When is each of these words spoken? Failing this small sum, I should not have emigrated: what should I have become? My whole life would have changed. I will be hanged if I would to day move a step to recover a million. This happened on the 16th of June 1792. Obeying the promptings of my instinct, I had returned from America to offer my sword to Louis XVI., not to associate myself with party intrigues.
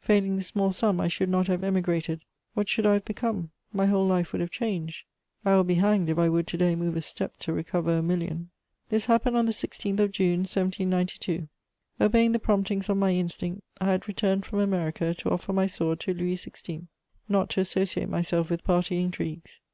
Failing 0.00 0.36
this 0.36 0.46
small 0.46 0.72
sum, 0.72 0.98
I 0.98 1.08
should 1.08 1.28
not 1.28 1.46
have 1.48 1.62
emigrated: 1.62 2.24
what 2.54 2.70
should 2.70 2.86
I 2.86 2.94
have 2.94 3.04
become? 3.04 3.50
My 3.70 3.84
whole 3.84 4.06
life 4.06 4.32
would 4.32 4.40
have 4.40 4.50
changed. 4.50 5.04
I 5.44 5.54
will 5.54 5.62
be 5.62 5.74
hanged 5.74 6.08
if 6.08 6.16
I 6.16 6.26
would 6.30 6.46
to 6.46 6.56
day 6.56 6.74
move 6.74 6.96
a 6.96 7.02
step 7.02 7.36
to 7.40 7.52
recover 7.52 7.98
a 7.98 8.02
million. 8.02 8.48
This 8.88 9.04
happened 9.04 9.36
on 9.36 9.44
the 9.44 9.52
16th 9.52 10.00
of 10.00 10.10
June 10.10 10.38
1792. 10.44 11.48
Obeying 12.00 12.32
the 12.32 12.38
promptings 12.38 12.88
of 12.88 12.96
my 12.96 13.12
instinct, 13.12 13.60
I 13.78 13.90
had 13.90 14.08
returned 14.08 14.46
from 14.46 14.60
America 14.60 15.12
to 15.16 15.30
offer 15.30 15.52
my 15.52 15.66
sword 15.66 16.00
to 16.00 16.14
Louis 16.14 16.36
XVI., 16.36 16.86
not 17.28 17.50
to 17.50 17.60
associate 17.60 18.08
myself 18.08 18.48
with 18.48 18.64
party 18.64 18.98
intrigues. 19.02 19.60